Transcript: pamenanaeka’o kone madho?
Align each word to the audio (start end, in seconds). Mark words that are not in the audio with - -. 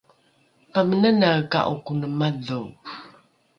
pamenanaeka’o 0.73 1.73
kone 1.85 2.07
madho? 2.19 2.59